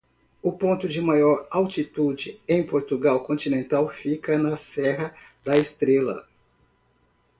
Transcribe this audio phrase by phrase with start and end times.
[0.41, 6.27] O ponto de maior altitude em Portugal Continental fica na Serra da Estrela.